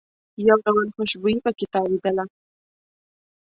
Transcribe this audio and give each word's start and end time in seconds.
یو 0.47 0.57
ډول 0.65 0.85
خوشبويي 0.95 1.39
په 1.45 1.51
کې 1.57 1.65
تاوېدله. 1.73 2.23